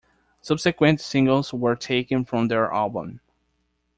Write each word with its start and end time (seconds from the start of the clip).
Subsequent 0.41 0.99
singles 0.99 1.53
were 1.53 1.75
taken 1.75 2.25
from 2.25 2.47
their 2.47 2.73
album. 2.73 3.21